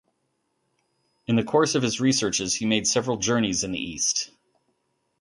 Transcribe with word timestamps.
In 1.27 1.35
the 1.35 1.43
course 1.43 1.75
of 1.75 1.83
his 1.83 2.01
researches 2.01 2.55
he 2.55 2.65
made 2.65 2.87
several 2.87 3.17
journeys 3.17 3.63
in 3.63 3.71
the 3.71 3.79
East. 3.79 4.31